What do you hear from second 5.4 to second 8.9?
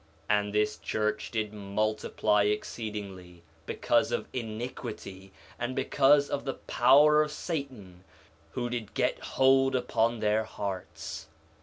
and because of the power of Satan who